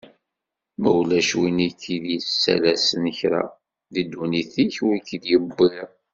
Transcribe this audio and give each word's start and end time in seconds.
Ma 0.79 0.89
ulac 0.99 1.29
win 1.39 1.57
ik-yettalasen 1.67 3.05
kra, 3.17 3.43
deg 3.93 4.05
dunnit-ik 4.11 4.75
ur 4.87 4.95
k-id-yewwiḍ. 5.07 5.89